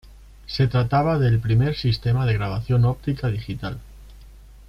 [0.47, 3.79] Se trataba del primer sistema de grabación óptica digital.